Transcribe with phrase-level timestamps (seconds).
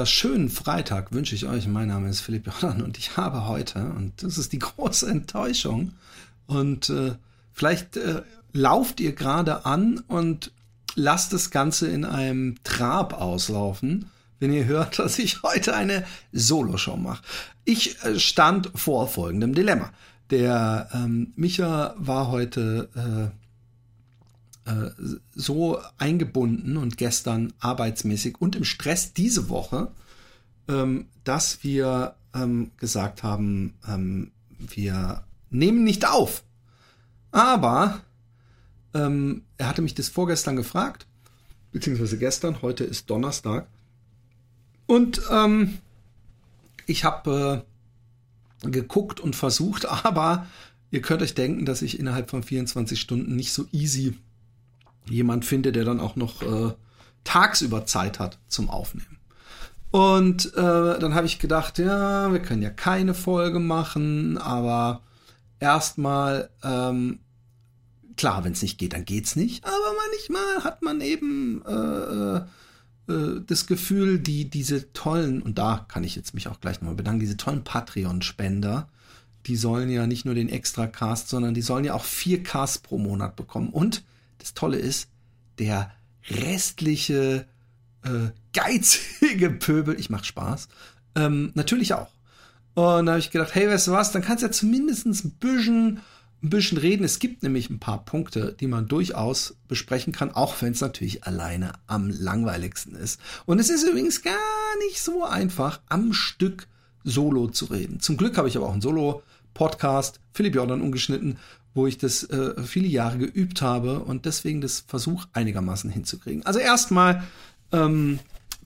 [0.00, 1.66] Wunderschönen Freitag wünsche ich euch.
[1.68, 5.92] Mein Name ist Philipp Jordan und ich habe heute, und das ist die große Enttäuschung,
[6.46, 7.12] und äh,
[7.52, 8.22] vielleicht äh,
[8.54, 10.52] lauft ihr gerade an und
[10.94, 14.06] lasst das Ganze in einem Trab auslaufen,
[14.38, 17.22] wenn ihr hört, dass ich heute eine Soloshow mache.
[17.66, 19.92] Ich äh, stand vor folgendem Dilemma.
[20.30, 22.88] Der ähm, Micha war heute
[24.70, 24.90] äh,
[25.34, 29.90] so eingebunden und gestern arbeitsmäßig und im Stress diese Woche,
[30.68, 36.44] ähm, dass wir ähm, gesagt haben, ähm, wir nehmen nicht auf.
[37.32, 38.00] Aber
[38.94, 41.06] ähm, er hatte mich das vorgestern gefragt,
[41.72, 43.66] beziehungsweise gestern, heute ist Donnerstag.
[44.86, 45.78] Und ähm,
[46.86, 47.64] ich habe
[48.62, 50.46] äh, geguckt und versucht, aber
[50.92, 54.16] ihr könnt euch denken, dass ich innerhalb von 24 Stunden nicht so easy
[55.10, 56.72] jemand finde, der dann auch noch äh,
[57.24, 59.18] tagsüber Zeit hat zum Aufnehmen.
[59.90, 65.02] Und äh, dann habe ich gedacht, ja, wir können ja keine Folge machen, aber
[65.58, 67.20] erstmal, ähm,
[68.16, 69.64] klar, wenn es nicht geht, dann geht's nicht.
[69.64, 72.36] Aber manchmal hat man eben äh,
[73.10, 76.94] äh, das Gefühl, die diese tollen, und da kann ich jetzt mich auch gleich nochmal
[76.94, 78.88] bedanken, diese tollen Patreon-Spender,
[79.46, 82.98] die sollen ja nicht nur den Extra-Cast, sondern die sollen ja auch vier Casts pro
[82.98, 83.70] Monat bekommen.
[83.70, 84.04] Und
[84.40, 85.08] das Tolle ist,
[85.58, 85.92] der
[86.28, 87.46] restliche
[88.02, 90.68] äh, geizige Pöbel, ich mach Spaß,
[91.16, 92.10] ähm, natürlich auch.
[92.74, 95.30] Und da habe ich gedacht, hey, weißt du was, dann kannst du ja zumindest ein
[95.32, 96.00] bisschen,
[96.42, 97.04] ein bisschen reden.
[97.04, 101.24] Es gibt nämlich ein paar Punkte, die man durchaus besprechen kann, auch wenn es natürlich
[101.24, 103.20] alleine am langweiligsten ist.
[103.44, 104.34] Und es ist übrigens gar
[104.86, 106.68] nicht so einfach, am Stück
[107.02, 108.00] Solo zu reden.
[108.00, 111.38] Zum Glück habe ich aber auch einen Solo-Podcast, Philipp Jordan ungeschnitten,
[111.74, 116.44] wo ich das äh, viele Jahre geübt habe und deswegen das Versuch einigermaßen hinzukriegen.
[116.44, 117.22] Also erstmal
[117.72, 118.18] ähm,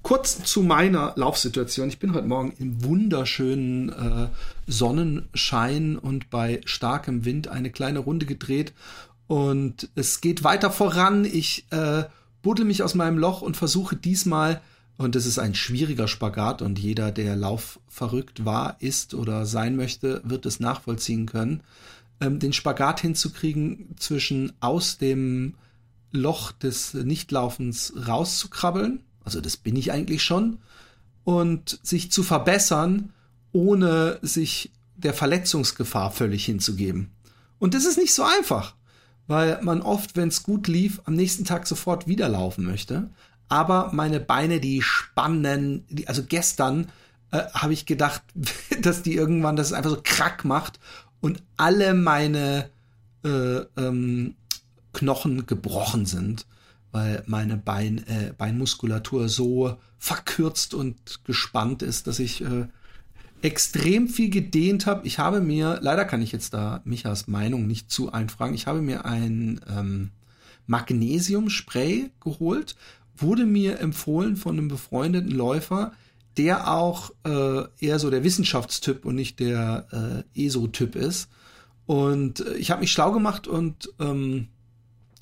[0.03, 1.89] kurz zu meiner Laufsituation.
[1.89, 4.29] Ich bin heute Morgen im wunderschönen äh,
[4.67, 8.73] Sonnenschein und bei starkem Wind eine kleine Runde gedreht
[9.27, 11.25] und es geht weiter voran.
[11.25, 12.05] Ich äh,
[12.43, 14.61] buddel mich aus meinem Loch und versuche diesmal
[14.97, 19.75] und das ist ein schwieriger Spagat und jeder, der Lauf verrückt war, ist oder sein
[19.75, 21.63] möchte, wird es nachvollziehen können
[22.25, 25.55] ähm, den Spagat hinzukriegen zwischen aus dem
[26.11, 30.59] Loch des Nichtlaufens rauszukrabbeln, also das bin ich eigentlich schon,
[31.25, 33.13] und sich zu verbessern,
[33.53, 37.11] ohne sich der Verletzungsgefahr völlig hinzugeben.
[37.59, 38.75] Und das ist nicht so einfach,
[39.27, 43.11] weil man oft, wenn es gut lief, am nächsten Tag sofort wieder laufen möchte.
[43.49, 46.89] Aber meine Beine, die spannen, die, also gestern
[47.31, 48.23] äh, habe ich gedacht,
[48.81, 50.79] dass die irgendwann das einfach so krack macht
[51.25, 52.69] und alle meine
[53.25, 54.35] äh, ähm,
[54.93, 56.45] Knochen gebrochen sind,
[56.93, 62.67] weil meine Bein, äh, Beinmuskulatur so verkürzt und gespannt ist, dass ich äh,
[63.41, 65.07] extrem viel gedehnt habe.
[65.07, 68.83] Ich habe mir, leider kann ich jetzt da Michas Meinung nicht zu einfragen, ich habe
[68.83, 70.11] mir ein ähm,
[70.67, 72.77] Magnesiumspray geholt,
[73.17, 75.93] wurde mir empfohlen von einem befreundeten Läufer,
[76.37, 81.29] der auch äh, eher so der Wissenschaftstyp und nicht der äh, ESO-Typ ist.
[81.87, 84.49] Und äh, ich habe mich schlau gemacht und ähm,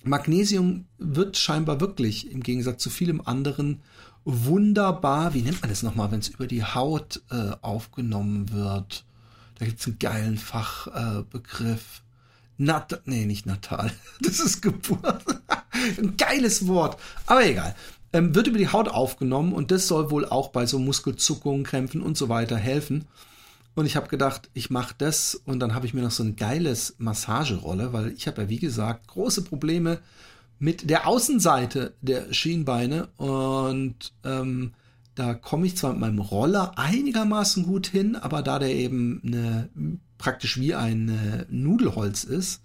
[0.05, 3.83] Magnesium wird scheinbar wirklich im Gegensatz zu vielem anderen
[4.25, 9.05] wunderbar, wie nennt man das nochmal, wenn es über die Haut äh, aufgenommen wird?
[9.59, 11.99] Da gibt's einen geilen Fachbegriff.
[11.99, 12.03] Äh,
[12.59, 13.91] Nat nee, nicht natal.
[14.21, 15.25] Das ist Geburt.
[15.99, 16.97] Ein geiles Wort.
[17.27, 17.75] Aber egal
[18.13, 22.03] ähm, wird über die Haut aufgenommen und das soll wohl auch bei so Muskelzuckungen, Krämpfen
[22.03, 23.07] und so weiter helfen.
[23.75, 26.37] Und ich habe gedacht, ich mache das und dann habe ich mir noch so ein
[26.37, 29.99] geiles Massagerolle, weil ich habe ja wie gesagt große Probleme
[30.59, 34.73] mit der Außenseite der Schienbeine und ähm,
[35.15, 39.69] da komme ich zwar mit meinem Roller einigermaßen gut hin, aber da der eben eine,
[40.19, 42.63] praktisch wie ein äh, Nudelholz ist,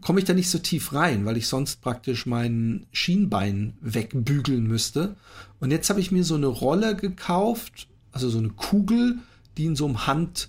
[0.00, 5.16] komme ich da nicht so tief rein, weil ich sonst praktisch mein Schienbein wegbügeln müsste.
[5.60, 9.18] Und jetzt habe ich mir so eine Rolle gekauft, also so eine Kugel,
[9.56, 10.48] die in so einem Handding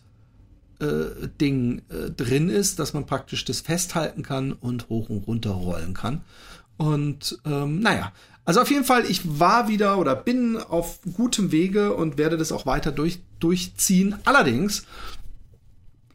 [0.80, 5.94] äh, äh, drin ist, dass man praktisch das festhalten kann und hoch und runter rollen
[5.94, 6.22] kann.
[6.78, 8.12] Und ähm, naja,
[8.44, 12.52] also auf jeden Fall, ich war wieder oder bin auf gutem Wege und werde das
[12.52, 14.16] auch weiter durch, durchziehen.
[14.26, 14.86] Allerdings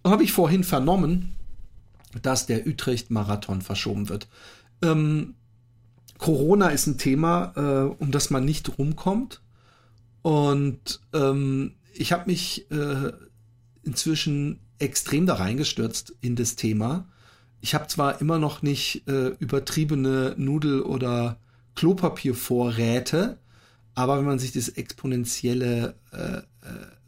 [0.05, 1.36] habe ich vorhin vernommen,
[2.23, 4.29] dass der Utrecht-Marathon verschoben wird.
[4.83, 5.35] Ähm,
[6.19, 9.43] Corona ist ein Thema, äh, um das man nicht rumkommt.
[10.23, 13.13] Und ähm, ich habe mich äh,
[13.83, 17.09] inzwischen extrem da reingestürzt in das Thema.
[17.61, 21.39] Ich habe zwar immer noch nicht äh, übertriebene Nudel- oder
[21.75, 23.39] Klopapiervorräte,
[23.95, 26.43] aber wenn man sich das exponentielle äh, äh,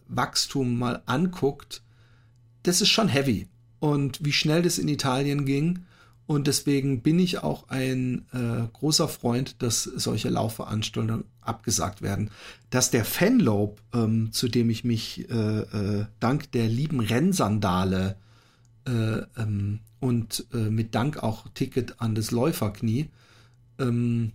[0.09, 1.83] Wachstum mal anguckt,
[2.63, 3.49] das ist schon heavy.
[3.81, 5.81] Und wie schnell das in Italien ging.
[6.27, 12.31] Und deswegen bin ich auch ein äh, großer Freund, dass solche Laufveranstaltungen abgesagt werden.
[12.69, 18.17] Dass der Fanlob, ähm, zu dem ich mich äh, äh, dank der lieben Rennsandale
[18.87, 23.09] äh, ähm, und äh, mit Dank auch Ticket an das Läuferknie
[23.79, 24.33] ähm,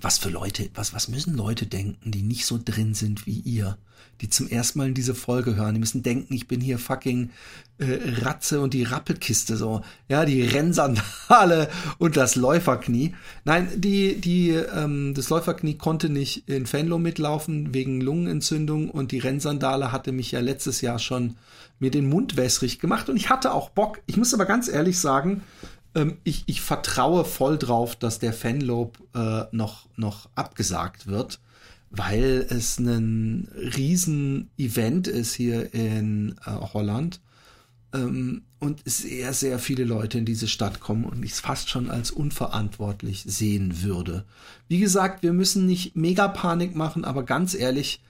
[0.00, 3.78] was für Leute, was, was müssen Leute denken, die nicht so drin sind wie ihr,
[4.20, 7.30] die zum ersten Mal in diese Folge hören, die müssen denken, ich bin hier fucking
[7.78, 11.68] äh, Ratze und die Rappelkiste so, ja, die Rennsandale
[11.98, 13.14] und das Läuferknie.
[13.44, 19.18] Nein, die, die, ähm, das Läuferknie konnte nicht in Fenlo mitlaufen wegen Lungenentzündung und die
[19.18, 21.36] Rennsandale hatte mich ja letztes Jahr schon
[21.80, 24.00] mir den Mund wässrig gemacht und ich hatte auch Bock.
[24.06, 25.42] Ich muss aber ganz ehrlich sagen,
[25.94, 31.40] ähm, ich, ich vertraue voll drauf, dass der Fanlob äh, noch, noch abgesagt wird,
[31.94, 37.20] weil es ein Riesen-Event ist hier in äh, Holland
[37.92, 41.90] ähm, und sehr, sehr viele Leute in diese Stadt kommen und ich es fast schon
[41.90, 44.24] als unverantwortlich sehen würde.
[44.68, 48.02] Wie gesagt, wir müssen nicht mega Panik machen, aber ganz ehrlich,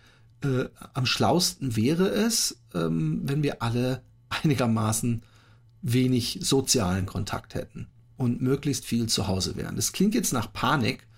[0.44, 5.22] äh, am schlausten wäre es, ähm, wenn wir alle einigermaßen
[5.82, 9.74] wenig sozialen Kontakt hätten und möglichst viel zu Hause wären.
[9.74, 11.08] Das klingt jetzt nach Panik,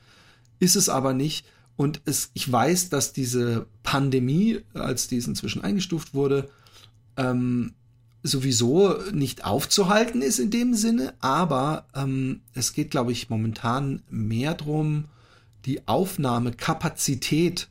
[0.59, 1.47] ist es aber nicht.
[1.77, 6.49] Und es, ich weiß, dass diese Pandemie, als die inzwischen eingestuft wurde,
[7.17, 7.75] ähm,
[8.23, 14.55] sowieso nicht aufzuhalten ist in dem Sinne, aber ähm, es geht, glaube ich, momentan mehr
[14.55, 15.05] darum,
[15.67, 17.69] die Aufnahmekapazität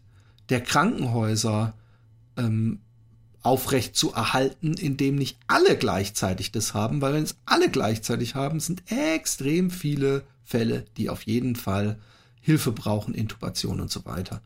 [0.50, 1.74] der Krankenhäuser
[2.38, 2.80] ähm,
[3.42, 8.60] aufrecht zu erhalten, indem nicht alle gleichzeitig das haben, weil wenn es alle gleichzeitig haben,
[8.60, 11.98] sind extrem viele Fälle, die auf jeden Fall
[12.44, 14.42] Hilfe brauchen, Intubation und so weiter.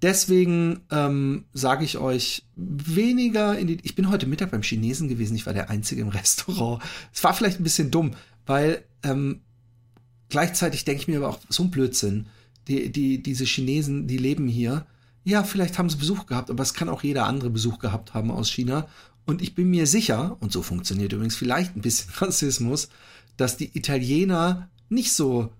[0.00, 3.78] Deswegen ähm, sage ich euch weniger in die.
[3.82, 5.36] Ich bin heute Mittag beim Chinesen gewesen.
[5.36, 6.82] Ich war der Einzige im Restaurant.
[7.12, 8.12] Es war vielleicht ein bisschen dumm,
[8.46, 9.40] weil ähm,
[10.30, 12.26] gleichzeitig denke ich mir aber auch so ein Blödsinn.
[12.68, 14.86] Die, die, diese Chinesen, die leben hier
[15.24, 18.30] ja, vielleicht haben sie Besuch gehabt, aber es kann auch jeder andere Besuch gehabt haben
[18.30, 18.86] aus China.
[19.24, 22.90] Und ich bin mir sicher, und so funktioniert übrigens vielleicht ein bisschen Rassismus,
[23.38, 25.50] dass die Italiener nicht so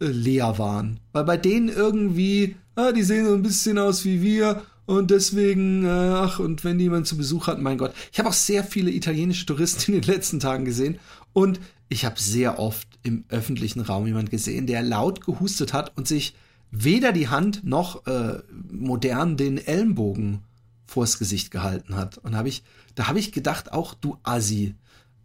[0.00, 1.00] leer waren.
[1.12, 5.84] Weil bei denen irgendwie, ah, die sehen so ein bisschen aus wie wir und deswegen,
[5.84, 7.92] äh, ach, und wenn jemand zu Besuch hat, mein Gott.
[8.12, 10.98] Ich habe auch sehr viele italienische Touristen in den letzten Tagen gesehen
[11.32, 16.08] und ich habe sehr oft im öffentlichen Raum jemand gesehen, der laut gehustet hat und
[16.08, 16.34] sich
[16.70, 18.38] weder die Hand noch äh,
[18.70, 20.40] modern den Ellenbogen
[20.86, 22.18] vors Gesicht gehalten hat.
[22.18, 22.62] Und hab ich,
[22.94, 24.74] da habe ich gedacht, auch du Assi.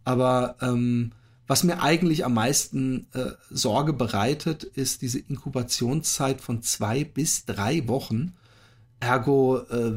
[0.04, 1.12] Aber ähm,
[1.46, 7.86] was mir eigentlich am meisten äh, Sorge bereitet, ist diese Inkubationszeit von zwei bis drei
[7.88, 8.32] Wochen.
[9.00, 9.92] Ergo äh,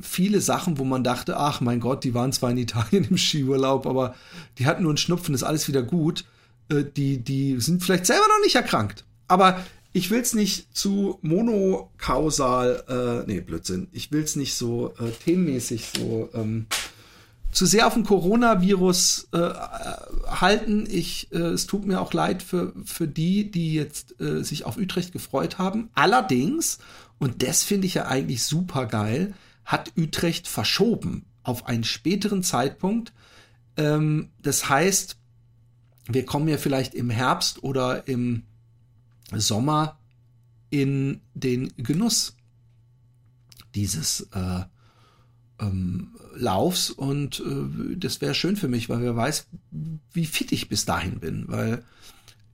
[0.00, 3.86] viele Sachen, wo man dachte, ach mein Gott, die waren zwar in Italien im Skiurlaub,
[3.86, 4.14] aber
[4.58, 6.24] die hatten nur einen Schnupfen, ist alles wieder gut.
[6.70, 9.04] Äh, die, die sind vielleicht selber noch nicht erkrankt.
[9.28, 9.62] Aber
[9.92, 12.84] ich will es nicht zu monokausal,
[13.26, 16.66] äh, nee, Blödsinn, ich will es nicht so äh, themenmäßig so ähm,
[17.52, 19.38] zu sehr auf den Coronavirus äh,
[20.28, 20.86] halten.
[20.88, 24.76] Ich, äh, es tut mir auch leid für, für die, die jetzt äh, sich auf
[24.76, 25.90] Utrecht gefreut haben.
[25.94, 26.78] Allerdings,
[27.18, 33.12] und das finde ich ja eigentlich super geil, hat Utrecht verschoben auf einen späteren Zeitpunkt.
[33.76, 35.16] Ähm, das heißt,
[36.08, 38.44] wir kommen ja vielleicht im Herbst oder im
[39.32, 39.98] Sommer
[40.70, 42.36] in den Genuss
[43.74, 44.62] dieses äh,
[45.60, 49.46] ähm, Laufs und äh, das wäre schön für mich, weil wer weiß,
[50.12, 51.84] wie fit ich bis dahin bin, weil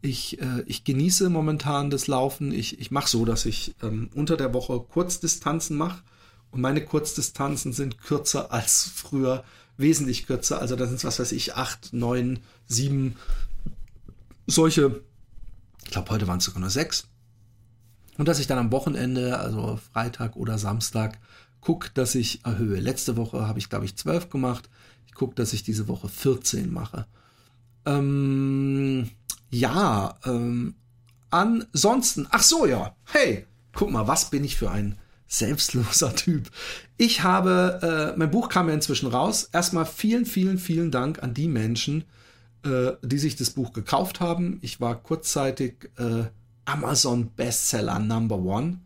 [0.03, 2.53] ich, äh, ich genieße momentan das Laufen.
[2.53, 6.03] Ich, ich mache so, dass ich ähm, unter der Woche Kurzdistanzen mache
[6.51, 9.45] und meine Kurzdistanzen sind kürzer als früher,
[9.77, 10.61] wesentlich kürzer.
[10.61, 13.17] Also da sind es, was weiß ich, acht, neun, sieben
[14.47, 15.03] solche
[15.87, 17.07] ich glaube, heute waren es sogar nur sechs.
[18.19, 21.19] Und dass ich dann am Wochenende, also Freitag oder Samstag,
[21.67, 22.79] gucke, dass ich erhöhe.
[22.79, 24.71] Letzte Woche habe ich, glaube ich, zwölf gemacht.
[25.09, 27.09] Ich gucke, dass ich diese Woche 14 mache.
[27.85, 29.11] Ähm,
[29.51, 30.77] ja, ähm,
[31.31, 34.97] ansonsten, ach so, ja, hey, guck mal, was bin ich für ein
[35.27, 36.53] selbstloser Typ.
[36.99, 39.49] Ich habe, äh, mein Buch kam ja inzwischen raus.
[39.53, 42.05] Erstmal vielen, vielen, vielen Dank an die Menschen,
[42.65, 44.61] äh, die sich das Buch gekauft haben.
[44.63, 46.27] Ich war kurzzeitig äh,
[46.65, 48.86] Amazon Bestseller Number One.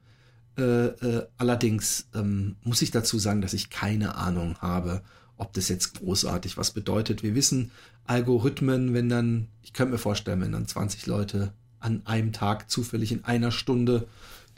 [0.60, 5.00] Äh, äh, allerdings ähm, muss ich dazu sagen, dass ich keine Ahnung habe,
[5.38, 7.22] ob das jetzt großartig was bedeutet.
[7.22, 7.70] Wir wissen
[8.06, 13.10] Algorithmen, wenn dann, ich könnte mir vorstellen, wenn dann 20 Leute an einem Tag zufällig
[13.10, 14.06] in einer Stunde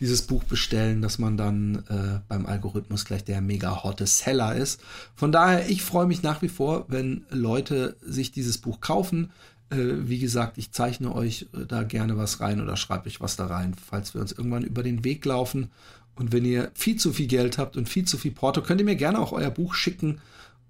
[0.01, 4.81] dieses Buch bestellen, dass man dann äh, beim Algorithmus gleich der mega hotte Seller ist.
[5.15, 9.31] Von daher, ich freue mich nach wie vor, wenn Leute sich dieses Buch kaufen.
[9.73, 13.37] Äh, wie gesagt, ich zeichne euch äh, da gerne was rein oder schreibe euch was
[13.37, 15.71] da rein, falls wir uns irgendwann über den Weg laufen.
[16.15, 18.85] Und wenn ihr viel zu viel Geld habt und viel zu viel Porto, könnt ihr
[18.85, 20.21] mir gerne auch euer Buch schicken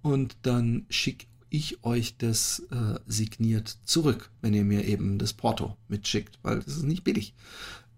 [0.01, 5.77] und dann schicke ich euch das äh, signiert zurück, wenn ihr mir eben das Porto
[5.89, 7.35] mitschickt, weil das ist nicht billig.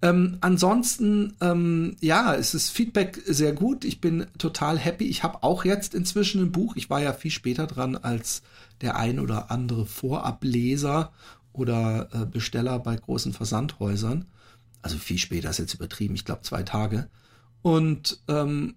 [0.02, 3.84] Ähm, ansonsten, ähm, ja, es ist Feedback sehr gut.
[3.84, 5.04] Ich bin total happy.
[5.06, 6.76] Ich habe auch jetzt inzwischen ein Buch.
[6.76, 8.42] Ich war ja viel später dran als
[8.80, 11.12] der ein oder andere Vorableser
[11.52, 14.26] oder äh, Besteller bei großen Versandhäusern.
[14.82, 16.14] Also viel später ist jetzt übertrieben.
[16.14, 17.08] Ich glaube zwei Tage.
[17.62, 18.74] Und ähm,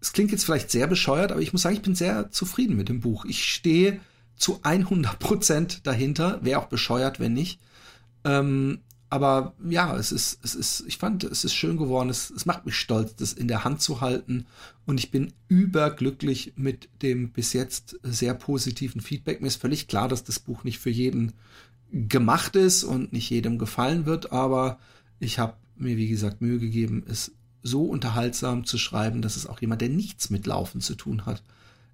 [0.00, 2.90] es klingt jetzt vielleicht sehr bescheuert, aber ich muss sagen, ich bin sehr zufrieden mit
[2.90, 3.24] dem Buch.
[3.24, 4.00] Ich stehe
[4.36, 6.44] zu 100 Prozent dahinter.
[6.44, 7.60] Wäre auch bescheuert, wenn nicht.
[8.24, 12.08] Ähm, aber ja, es ist, es ist, ich fand, es ist schön geworden.
[12.08, 14.46] Es, es macht mich stolz, das in der Hand zu halten.
[14.84, 19.40] Und ich bin überglücklich mit dem bis jetzt sehr positiven Feedback.
[19.40, 21.34] Mir ist völlig klar, dass das Buch nicht für jeden
[21.92, 24.32] gemacht ist und nicht jedem gefallen wird.
[24.32, 24.78] Aber
[25.20, 27.32] ich habe mir, wie gesagt, Mühe gegeben, es
[27.62, 31.42] so unterhaltsam zu schreiben, dass es auch jemand, der nichts mit Laufen zu tun hat,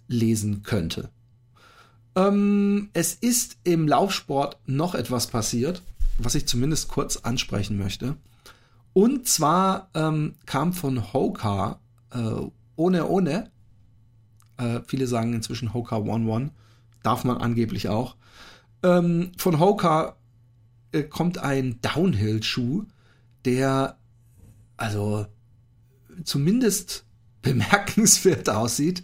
[0.08, 1.10] lesen könnte.
[2.14, 5.82] Ähm, es ist im Laufsport noch etwas passiert
[6.24, 8.16] was ich zumindest kurz ansprechen möchte.
[8.92, 13.50] Und zwar ähm, kam von Hoka äh, ohne ohne,
[14.56, 16.50] äh, viele sagen inzwischen Hoka One One,
[17.02, 18.16] darf man angeblich auch.
[18.82, 20.16] Ähm, von Hoka
[20.92, 22.84] äh, kommt ein Downhill-Schuh,
[23.44, 23.96] der
[24.76, 25.26] also
[26.24, 27.04] zumindest
[27.42, 29.02] bemerkenswert aussieht.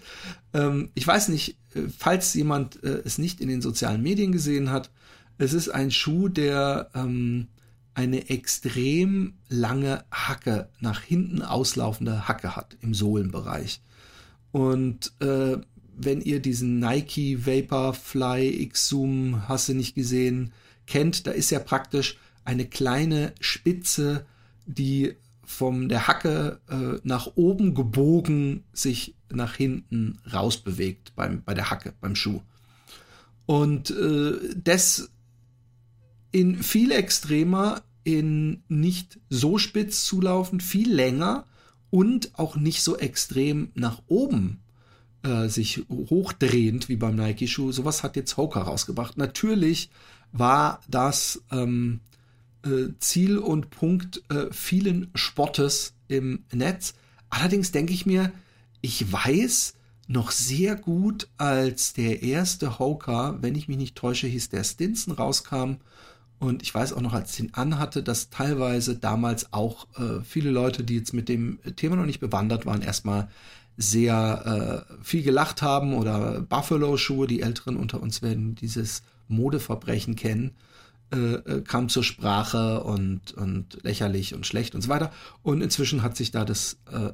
[0.54, 4.70] Ähm, ich weiß nicht, äh, falls jemand äh, es nicht in den sozialen Medien gesehen
[4.70, 4.90] hat,
[5.38, 7.48] es ist ein Schuh, der ähm,
[7.94, 13.80] eine extrem lange Hacke, nach hinten auslaufende Hacke hat im Sohlenbereich.
[14.52, 15.58] Und äh,
[15.96, 20.52] wenn ihr diesen Nike Vaporfly X-Zoom, hast du nicht gesehen,
[20.86, 24.24] kennt, da ist ja praktisch eine kleine Spitze,
[24.66, 31.70] die von der Hacke äh, nach oben gebogen sich nach hinten rausbewegt beim, bei der
[31.70, 32.42] Hacke, beim Schuh.
[33.46, 35.10] Und äh, das
[36.30, 41.44] in viel extremer, in nicht so spitz zulaufend, viel länger
[41.90, 44.60] und auch nicht so extrem nach oben
[45.22, 47.72] äh, sich hochdrehend wie beim Nike-Schuh.
[47.72, 49.16] Sowas hat jetzt Hoka rausgebracht.
[49.16, 49.90] Natürlich
[50.32, 52.00] war das ähm,
[52.64, 56.94] äh, Ziel und Punkt äh, vielen Spottes im Netz.
[57.30, 58.32] Allerdings denke ich mir,
[58.80, 59.74] ich weiß
[60.06, 65.14] noch sehr gut, als der erste Hoka, wenn ich mich nicht täusche, hieß der Stinson
[65.14, 65.76] rauskam
[66.38, 70.50] und ich weiß auch noch, als ich ihn anhatte, dass teilweise damals auch äh, viele
[70.50, 73.28] Leute, die jetzt mit dem Thema noch nicht bewandert waren, erstmal
[73.76, 80.52] sehr äh, viel gelacht haben oder Buffalo-Schuhe, die Älteren unter uns werden dieses Modeverbrechen kennen,
[81.12, 85.12] äh, äh, kam zur Sprache und, und lächerlich und schlecht und so weiter.
[85.42, 87.12] Und inzwischen hat sich da das äh,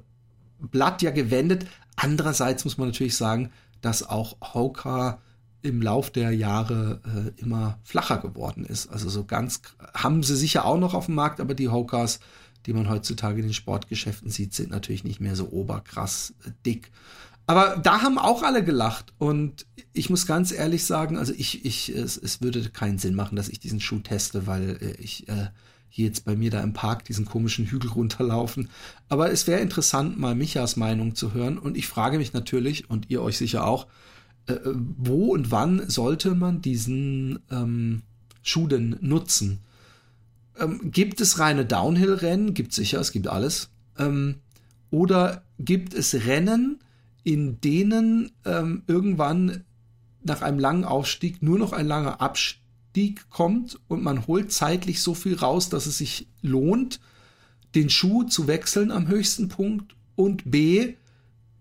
[0.59, 1.67] Blatt ja gewendet.
[1.97, 3.51] Andererseits muss man natürlich sagen,
[3.81, 5.21] dass auch Hoka
[5.65, 8.89] im Lauf der Jahre äh, immer flacher geworden ist.
[8.89, 9.63] Also so ganz
[9.95, 12.21] haben sie sicher auch noch auf dem Markt, aber die Hokas,
[12.67, 16.91] die man heutzutage in den Sportgeschäften sieht, sind natürlich nicht mehr so oberkrass äh, dick.
[17.47, 21.89] Aber da haben auch alle gelacht und ich muss ganz ehrlich sagen, also ich, ich,
[21.89, 25.49] es, es würde keinen Sinn machen, dass ich diesen Schuh teste, weil äh, ich äh,
[25.89, 28.69] hier jetzt bei mir da im Park diesen komischen Hügel runterlaufen.
[29.09, 33.09] Aber es wäre interessant, mal Michas Meinung zu hören und ich frage mich natürlich und
[33.09, 33.87] ihr euch sicher auch,
[34.47, 38.03] äh, wo und wann sollte man diesen ähm,
[38.43, 39.61] Schuh denn nutzen?
[40.59, 42.55] Ähm, gibt es reine Downhill-Rennen?
[42.55, 43.71] Gibt sicher, es gibt alles.
[43.99, 44.37] Ähm,
[44.91, 46.79] oder gibt es Rennen,
[47.25, 49.65] in denen ähm, irgendwann
[50.23, 55.15] nach einem langen Aufstieg nur noch ein langer Abstieg kommt und man holt zeitlich so
[55.15, 57.01] viel raus, dass es sich lohnt,
[57.75, 60.95] den Schuh zu wechseln am höchsten Punkt und B,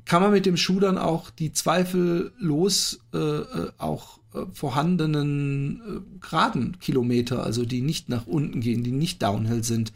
[0.06, 6.20] kann man mit dem Schuh dann auch die zweifellos äh, äh, auch äh, vorhandenen äh,
[6.20, 9.94] geraden Kilometer, also die nicht nach unten gehen, die nicht Downhill sind,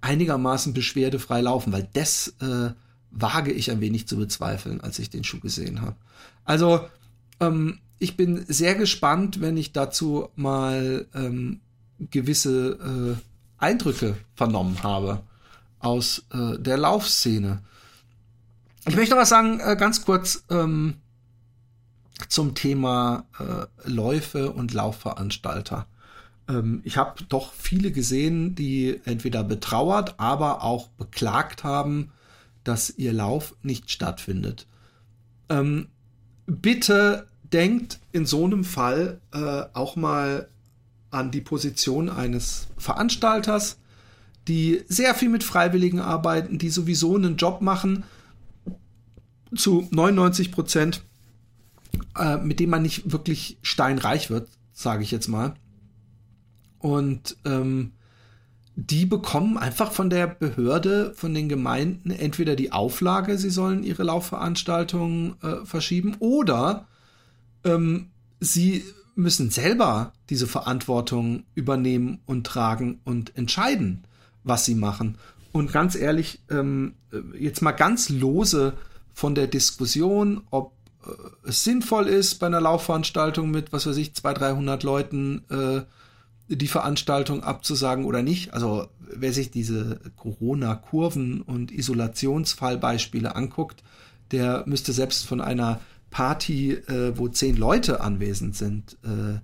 [0.00, 2.70] einigermaßen beschwerdefrei laufen, weil das äh,
[3.10, 5.96] wage ich ein wenig zu bezweifeln, als ich den Schuh gesehen habe.
[6.44, 6.86] Also
[7.40, 11.60] ähm, ich bin sehr gespannt, wenn ich dazu mal ähm,
[12.10, 15.22] gewisse äh, Eindrücke vernommen habe
[15.78, 17.62] aus äh, der Laufszene.
[18.86, 20.96] Ich möchte noch was sagen, äh, ganz kurz ähm,
[22.28, 25.86] zum Thema äh, Läufe und Laufveranstalter.
[26.48, 32.10] Ähm, ich habe doch viele gesehen, die entweder betrauert, aber auch beklagt haben,
[32.64, 34.66] dass ihr Lauf nicht stattfindet.
[35.48, 35.88] Ähm,
[36.46, 40.48] bitte denkt in so einem Fall äh, auch mal
[41.10, 43.78] an die Position eines Veranstalters,
[44.48, 48.04] die sehr viel mit Freiwilligen arbeiten, die sowieso einen Job machen,
[49.54, 51.02] zu 99 Prozent,
[52.18, 55.54] äh, mit dem man nicht wirklich steinreich wird, sage ich jetzt mal.
[56.78, 57.92] Und ähm,
[58.74, 64.02] die bekommen einfach von der Behörde, von den Gemeinden entweder die Auflage, sie sollen ihre
[64.02, 66.88] Laufveranstaltungen äh, verschieben, oder
[67.64, 68.82] ähm, sie
[69.14, 74.04] müssen selber diese Verantwortung übernehmen und tragen und entscheiden,
[74.42, 75.18] was sie machen.
[75.52, 76.94] Und ganz ehrlich, ähm,
[77.38, 78.72] jetzt mal ganz lose
[79.12, 80.72] von der Diskussion, ob
[81.04, 85.82] äh, es sinnvoll ist, bei einer Laufveranstaltung mit, was weiß ich, 200, 300 Leuten äh,
[86.48, 88.52] die Veranstaltung abzusagen oder nicht.
[88.52, 93.82] Also wer sich diese Corona-Kurven und Isolationsfallbeispiele anguckt,
[94.30, 99.38] der müsste selbst von einer Party, äh, wo zehn Leute anwesend sind, äh,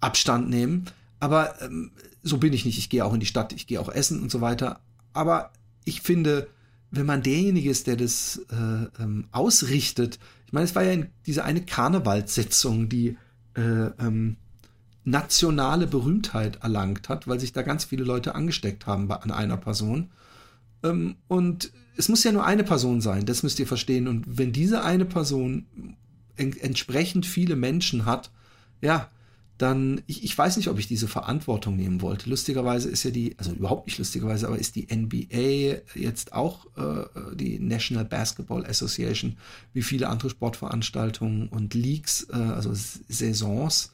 [0.00, 0.84] Abstand nehmen.
[1.18, 2.78] Aber ähm, so bin ich nicht.
[2.78, 4.80] Ich gehe auch in die Stadt, ich gehe auch essen und so weiter.
[5.12, 5.50] Aber
[5.84, 6.48] ich finde,
[6.96, 11.44] wenn man derjenige ist, der das äh, ähm, ausrichtet, ich meine, es war ja diese
[11.44, 13.16] eine Karnevalssitzung, die
[13.56, 14.36] äh, ähm,
[15.04, 20.10] nationale Berühmtheit erlangt hat, weil sich da ganz viele Leute angesteckt haben an einer Person.
[20.82, 24.08] Ähm, und es muss ja nur eine Person sein, das müsst ihr verstehen.
[24.08, 25.66] Und wenn diese eine Person
[26.36, 28.30] en entsprechend viele Menschen hat,
[28.80, 29.08] ja,
[29.58, 32.28] dann, ich, ich weiß nicht, ob ich diese Verantwortung nehmen wollte.
[32.28, 37.04] Lustigerweise ist ja die, also überhaupt nicht lustigerweise, aber ist die NBA jetzt auch äh,
[37.34, 39.36] die National Basketball Association,
[39.72, 43.92] wie viele andere Sportveranstaltungen und Leagues, äh, also Saisons,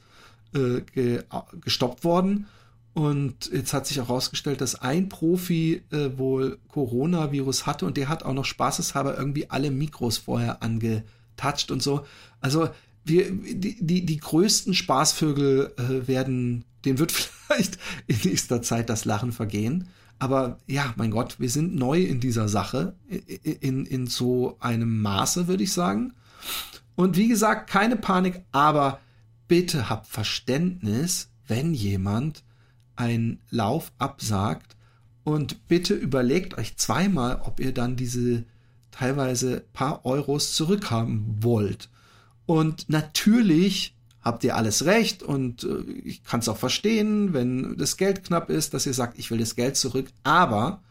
[0.53, 1.23] äh, ge
[1.61, 2.47] gestoppt worden.
[2.93, 8.09] Und jetzt hat sich auch herausgestellt, dass ein Profi äh, wohl Coronavirus hatte und der
[8.09, 12.05] hat auch noch spaßeshalber irgendwie alle Mikros vorher angetatscht und so.
[12.41, 12.69] Also
[13.03, 17.11] wir, die, die, die größten Spaßvögel äh, werden, denen wird
[17.47, 19.87] vielleicht in nächster Zeit das Lachen vergehen.
[20.19, 25.47] Aber ja, mein Gott, wir sind neu in dieser Sache, in, in so einem Maße,
[25.47, 26.13] würde ich sagen.
[26.95, 28.99] Und wie gesagt, keine Panik, aber
[29.47, 32.43] bitte habt Verständnis, wenn jemand
[32.95, 34.75] einen Lauf absagt
[35.23, 38.43] und bitte überlegt euch zweimal, ob ihr dann diese
[38.91, 41.89] teilweise paar Euros zurückhaben wollt.
[42.51, 47.95] Und natürlich habt ihr alles recht und äh, ich kann es auch verstehen, wenn das
[47.95, 50.07] Geld knapp ist, dass ihr sagt, ich will das Geld zurück.
[50.23, 50.81] Aber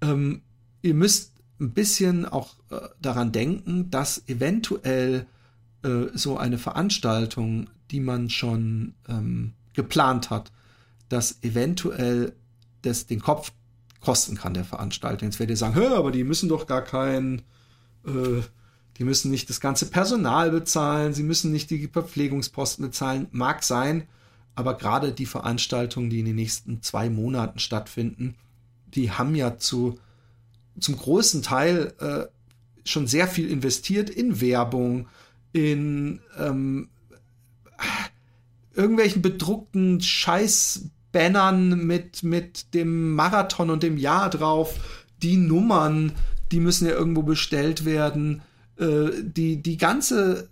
[0.00, 0.42] ähm,
[0.80, 5.26] ihr müsst ein bisschen auch äh, daran denken, dass eventuell
[5.82, 10.52] äh, so eine Veranstaltung, die man schon ähm, geplant hat,
[11.08, 12.34] dass eventuell
[12.82, 13.50] das den Kopf
[13.98, 15.26] kosten kann der Veranstaltung.
[15.26, 17.42] Jetzt werdet ihr sagen, Hör, aber die müssen doch gar kein
[18.06, 18.42] äh,
[18.98, 24.08] die müssen nicht das ganze Personal bezahlen, sie müssen nicht die Verpflegungsposten bezahlen, mag sein,
[24.54, 28.34] aber gerade die Veranstaltungen, die in den nächsten zwei Monaten stattfinden,
[28.94, 29.98] die haben ja zu,
[30.80, 32.24] zum großen Teil äh,
[32.84, 35.06] schon sehr viel investiert in Werbung,
[35.52, 36.88] in ähm,
[38.74, 46.12] irgendwelchen bedruckten Scheißbannern mit, mit dem Marathon und dem Jahr drauf, die Nummern,
[46.52, 48.42] die müssen ja irgendwo bestellt werden.
[48.78, 50.48] Äh, die, die ganze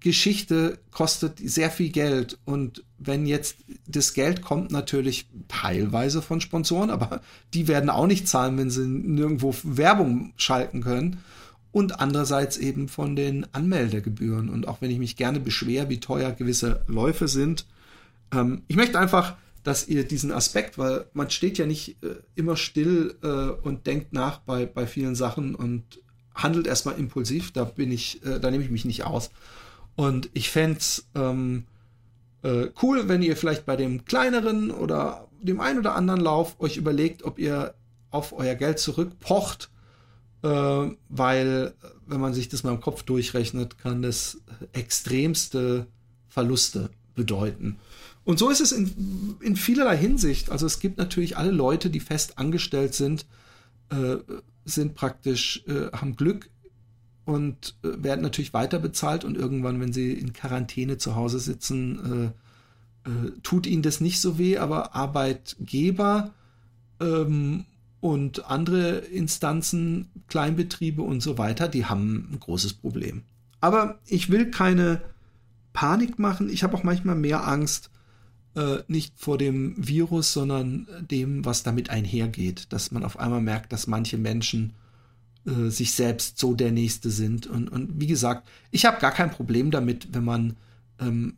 [0.00, 2.38] Geschichte kostet sehr viel Geld.
[2.44, 7.22] Und wenn jetzt das Geld kommt natürlich teilweise von Sponsoren, aber
[7.54, 11.18] die werden auch nicht zahlen, wenn sie nirgendwo Werbung schalten können.
[11.72, 14.48] Und andererseits eben von den Anmeldegebühren.
[14.48, 17.64] Und auch wenn ich mich gerne beschwer, wie teuer gewisse Läufe sind,
[18.32, 22.56] ähm, ich möchte einfach, dass ihr diesen Aspekt, weil man steht ja nicht äh, immer
[22.56, 25.54] still äh, und denkt nach bei, bei vielen Sachen.
[25.54, 26.00] Und
[26.34, 29.30] handelt erstmal impulsiv, da bin ich, äh, da nehme ich mich nicht aus.
[29.96, 31.64] Und ich fände es ähm,
[32.42, 36.76] äh, cool, wenn ihr vielleicht bei dem kleineren oder dem einen oder anderen Lauf euch
[36.76, 37.74] überlegt, ob ihr
[38.10, 39.70] auf euer Geld zurückpocht,
[40.42, 40.48] äh,
[41.08, 41.74] weil
[42.06, 44.38] wenn man sich das mal im Kopf durchrechnet, kann das
[44.72, 45.86] extremste
[46.28, 47.76] Verluste bedeuten.
[48.24, 50.50] Und so ist es in, in vielerlei Hinsicht.
[50.50, 53.26] Also es gibt natürlich alle Leute, die fest angestellt sind,
[53.90, 54.16] äh,
[54.64, 56.50] sind praktisch, äh, haben Glück
[57.24, 62.32] und äh, werden natürlich weiter bezahlt und irgendwann, wenn sie in Quarantäne zu Hause sitzen,
[63.04, 66.32] äh, äh, tut ihnen das nicht so weh, aber Arbeitgeber
[67.00, 67.64] ähm,
[68.00, 73.22] und andere Instanzen, Kleinbetriebe und so weiter, die haben ein großes Problem.
[73.60, 75.02] Aber ich will keine
[75.72, 76.48] Panik machen.
[76.48, 77.90] Ich habe auch manchmal mehr Angst,
[78.54, 82.72] äh, nicht vor dem Virus, sondern dem, was damit einhergeht.
[82.72, 84.74] Dass man auf einmal merkt, dass manche Menschen
[85.46, 87.46] äh, sich selbst so der Nächste sind.
[87.46, 90.56] Und, und wie gesagt, ich habe gar kein Problem damit, wenn man
[90.98, 91.36] ähm,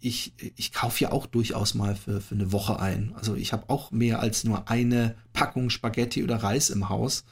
[0.00, 3.12] ich, ich kaufe ja auch durchaus mal für, für eine Woche ein.
[3.14, 7.24] Also ich habe auch mehr als nur eine Packung Spaghetti oder Reis im Haus.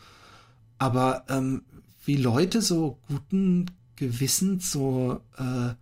[0.79, 1.63] Aber ähm,
[2.05, 5.75] wie Leute so guten Gewissens so äh,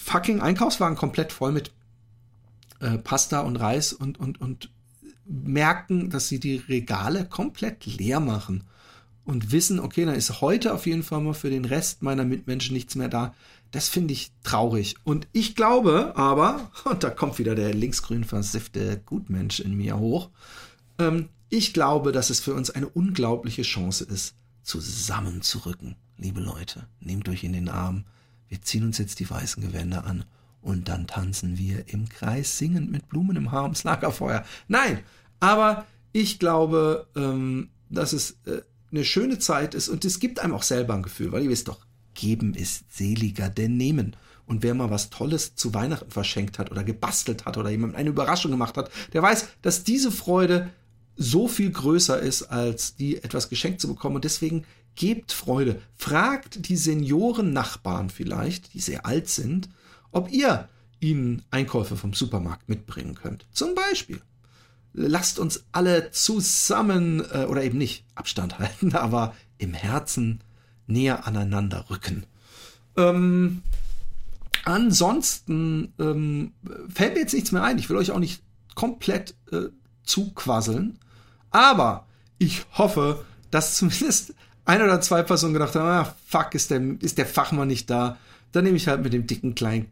[0.00, 1.70] fucking Einkaufswagen komplett voll mit
[2.80, 4.70] äh, Pasta und Reis und, und, und
[5.26, 8.64] merken, dass sie die Regale komplett leer machen
[9.24, 12.74] und wissen, okay, dann ist heute auf jeden Fall mal für den Rest meiner Mitmenschen
[12.74, 13.34] nichts mehr da.
[13.70, 14.96] Das finde ich traurig.
[15.04, 20.30] Und ich glaube aber, und da kommt wieder der linksgrün versiffte Gutmensch in mir hoch,
[20.98, 25.96] ähm, ich glaube, dass es für uns eine unglaubliche Chance ist, zusammenzurücken.
[26.16, 28.04] Liebe Leute, nehmt euch in den Arm.
[28.50, 30.24] Wir ziehen uns jetzt die weißen Gewänder an
[30.60, 34.44] und dann tanzen wir im Kreis singend mit Blumen im Haar ums Lagerfeuer.
[34.68, 34.98] Nein,
[35.38, 38.60] aber ich glaube, ähm, dass es äh,
[38.90, 41.68] eine schöne Zeit ist und es gibt einem auch selber ein Gefühl, weil ihr wisst
[41.68, 44.16] doch, geben ist seliger denn nehmen.
[44.46, 48.10] Und wer mal was Tolles zu Weihnachten verschenkt hat oder gebastelt hat oder jemand eine
[48.10, 50.70] Überraschung gemacht hat, der weiß, dass diese Freude
[51.16, 54.16] so viel größer ist, als die etwas geschenkt zu bekommen.
[54.16, 55.80] Und deswegen gebt Freude.
[55.96, 59.68] Fragt die Senioren-Nachbarn vielleicht, die sehr alt sind,
[60.12, 60.68] ob ihr
[61.00, 63.46] ihnen Einkäufe vom Supermarkt mitbringen könnt.
[63.52, 64.20] Zum Beispiel.
[64.92, 70.40] Lasst uns alle zusammen äh, oder eben nicht Abstand halten, aber im Herzen
[70.86, 72.26] näher aneinander rücken.
[72.96, 73.62] Ähm,
[74.64, 76.52] ansonsten ähm,
[76.92, 77.78] fällt mir jetzt nichts mehr ein.
[77.78, 78.42] Ich will euch auch nicht
[78.74, 79.68] komplett äh,
[80.02, 80.98] zuquasseln.
[81.50, 82.06] Aber
[82.38, 84.34] ich hoffe, dass zumindest
[84.70, 88.18] ein oder zwei Personen gedacht haben, ah, fuck, ist der, ist der Fachmann nicht da.
[88.52, 89.90] Dann nehme ich halt mit dem dicken kleinen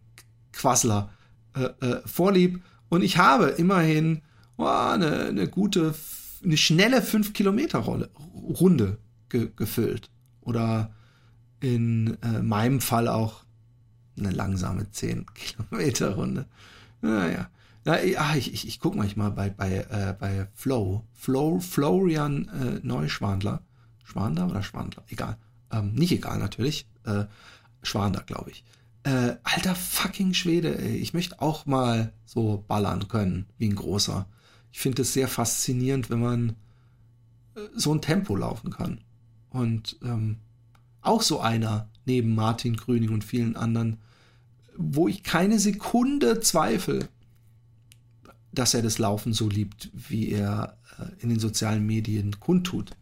[0.53, 1.11] Quassler
[1.55, 2.63] äh, äh, vorlieb.
[2.89, 4.23] Und ich habe immerhin
[4.57, 5.95] oh, eine, eine gute,
[6.45, 10.11] eine schnelle 5 Kilometer Runde ge gefüllt.
[10.43, 10.95] Oder
[11.61, 13.43] in äh, meinem Fall auch
[14.17, 16.47] eine langsame 10 Kilometer Runde.
[17.03, 17.49] Naja.
[17.85, 21.05] Ja, ich, ich, ich gucke manchmal bei, bei, äh, bei Flow.
[21.15, 23.63] Flow, Florian äh, Neuschwandler.
[24.09, 25.05] Schwander oder Schwandler?
[25.09, 25.37] Egal.
[25.71, 26.87] Ähm, nicht egal natürlich.
[27.05, 27.25] Äh,
[27.83, 28.65] Schwander, glaube ich.
[29.03, 30.97] Äh, alter fucking Schwede, ey.
[30.97, 34.27] Ich möchte auch mal so ballern können, wie ein großer.
[34.73, 36.57] Ich finde es sehr faszinierend, wenn man
[37.55, 39.03] äh, so ein Tempo laufen kann.
[39.51, 40.39] Und ähm,
[41.03, 43.99] auch so einer neben Martin Grüning und vielen anderen,
[44.77, 47.09] wo ich keine Sekunde zweifle,
[48.53, 52.93] dass er das Laufen so liebt, wie er äh, in den sozialen Medien kundtut.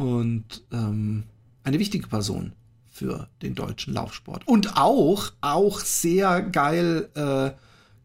[0.00, 1.24] Und ähm,
[1.62, 2.52] eine wichtige Person
[2.88, 4.48] für den deutschen Laufsport.
[4.48, 7.50] Und auch, auch sehr geil äh,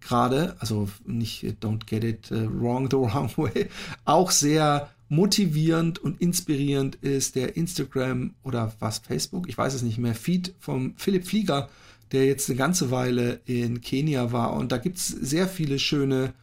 [0.02, 3.70] gerade, also nicht don't get it uh, wrong the wrong way,
[4.04, 9.98] auch sehr motivierend und inspirierend ist der Instagram oder was Facebook, ich weiß es nicht
[9.98, 11.70] mehr, Feed vom Philipp Flieger,
[12.12, 14.54] der jetzt eine ganze Weile in Kenia war.
[14.54, 16.34] Und da gibt's sehr viele schöne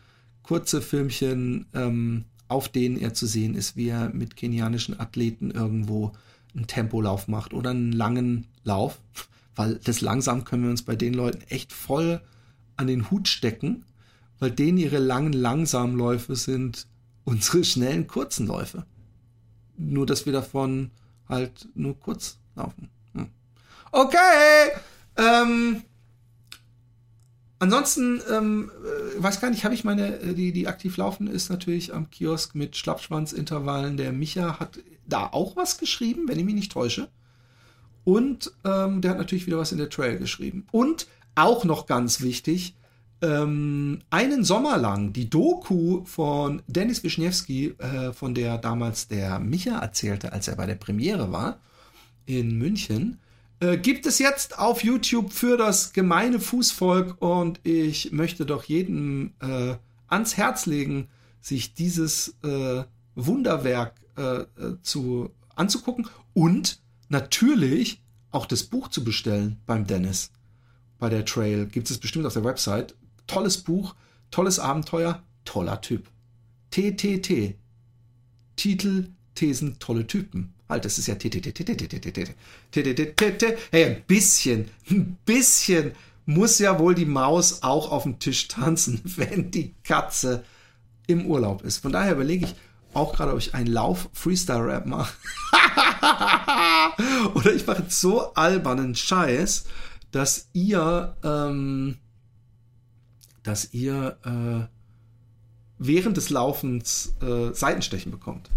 [0.43, 6.12] kurze Filmchen, ähm, auf denen er zu sehen ist, wie er mit kenianischen Athleten irgendwo
[6.55, 9.01] einen Tempolauf macht oder einen langen Lauf,
[9.55, 12.21] weil das langsam können wir uns bei den Leuten echt voll
[12.77, 13.85] an den Hut stecken,
[14.38, 16.87] weil denen ihre langen langsamen Läufe sind
[17.25, 18.85] unsere schnellen kurzen Läufe.
[19.77, 20.91] Nur dass wir davon
[21.29, 22.91] halt nur kurz laufen.
[23.15, 23.29] Hm.
[23.91, 24.73] Okay.
[25.17, 25.83] Ähm,
[27.62, 28.70] ansonsten, ähm,
[29.16, 32.11] äh, weiß gar nicht, habe ich meine, äh, die, die aktiv laufen, ist natürlich am
[32.11, 33.96] Kiosk mit Schlappschwanzintervallen.
[33.96, 37.09] Der Micha hat da auch was geschrieben, wenn ich mich nicht täusche.
[38.05, 40.66] Und ähm, der hat natürlich wieder was in der Trail geschrieben.
[40.72, 42.75] Und auch noch ganz wichtig,
[43.22, 49.79] ähm, einen Sommer lang die Doku von Dennis Wischniewski, äh, von der damals der Micha
[49.79, 51.61] erzählte, als er bei der Premiere war
[52.27, 53.20] in München,
[53.62, 59.35] äh, gibt es jetzt auf YouTube für das gemeine Fußvolk und ich möchte doch jedem
[59.40, 59.77] äh,
[60.09, 61.09] ans Herz legen,
[61.40, 62.83] sich dieses äh,
[63.14, 64.46] Wunderwerk äh, äh,
[64.83, 70.33] zu anzugucken und natürlich auch das Buch zu bestellen beim Dennis
[70.98, 71.66] bei der Trail.
[71.66, 72.96] Gibt es bestimmt auf der Website.
[73.29, 73.94] Tolles Buch,
[74.33, 76.09] tolles Abenteuer, toller Typ.
[76.70, 77.55] TTT.
[78.57, 80.53] Titel Thesen tolle Typen.
[80.68, 81.14] Halt, das ist ja
[83.71, 85.92] Hey, ein bisschen, ein bisschen
[86.27, 90.45] muss ja wohl die Maus auch auf dem Tisch tanzen, wenn die Katze
[91.07, 91.79] im Urlaub ist.
[91.79, 92.55] Von daher überlege ich
[92.95, 95.14] auch gerade, ob ich einen Lauf-Freestyle-Rap mache.
[97.35, 99.64] Oder ich mache so albernen Scheiß,
[100.11, 101.97] dass ihr, ähm,
[103.42, 104.66] dass ihr äh,
[105.79, 108.51] während des Laufens äh, Seitenstechen bekommt.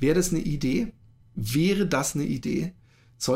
[0.00, 0.92] Wäre das eine Idee?
[1.34, 2.72] Wäre das eine Idee?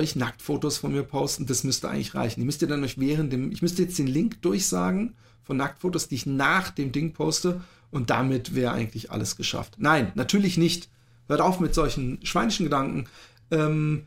[0.00, 1.46] Ich Nacktfotos von mir posten?
[1.46, 2.40] Das müsste eigentlich reichen.
[2.40, 6.09] Ihr müsst ihr dann euch während dem, ich müsste jetzt den Link durchsagen von Nacktfotos,
[6.09, 9.74] die ich nach dem Ding poste und damit wäre eigentlich alles geschafft.
[9.77, 10.88] Nein, natürlich nicht.
[11.29, 13.07] Hört auf mit solchen schweinischen Gedanken.
[13.50, 14.07] Ähm,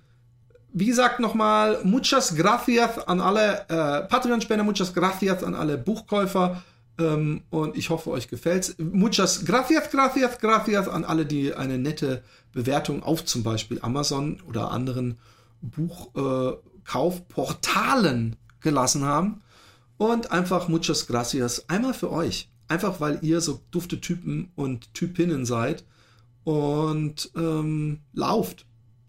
[0.74, 6.63] wie gesagt, nochmal, muchas gracias an alle äh, Patreon-Spender, muchas gracias an alle Buchkäufer.
[6.99, 8.75] Ähm, und ich hoffe, euch gefällt's.
[8.79, 14.71] Muchas gracias, gracias, gracias an alle, die eine nette Bewertung auf zum Beispiel Amazon oder
[14.71, 15.17] anderen
[15.62, 19.41] Buchkaufportalen äh, gelassen haben.
[19.97, 22.49] Und einfach muchas gracias einmal für euch.
[22.67, 25.86] Einfach weil ihr so dufte Typen und Typinnen seid
[26.43, 28.65] und ähm, lauft.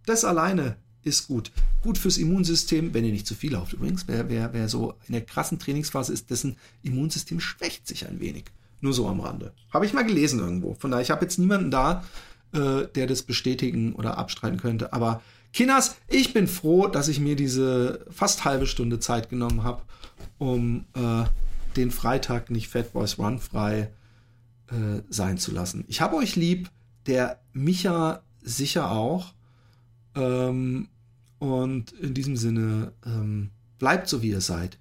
[0.07, 0.77] Das alleine
[1.09, 1.51] ist gut.
[1.83, 3.73] Gut fürs Immunsystem, wenn ihr nicht zu viel lauft.
[3.73, 8.21] Übrigens, wer, wer, wer so in der krassen Trainingsphase ist, dessen Immunsystem schwächt sich ein
[8.21, 8.45] wenig.
[8.81, 9.53] Nur so am Rande.
[9.73, 10.75] Habe ich mal gelesen irgendwo.
[10.75, 12.05] Von daher, ich habe jetzt niemanden da,
[12.53, 14.93] äh, der das bestätigen oder abstreiten könnte.
[14.93, 19.83] Aber Kinas, ich bin froh, dass ich mir diese fast halbe Stunde Zeit genommen habe,
[20.39, 21.25] um äh,
[21.77, 23.91] den Freitag nicht Fat Boys Run frei
[24.71, 25.85] äh, sein zu lassen.
[25.89, 26.71] Ich habe euch lieb,
[27.07, 29.33] der Micha sicher auch.
[30.15, 30.89] Ähm,
[31.39, 34.79] und in diesem Sinne, ähm, bleibt so wie ihr seid.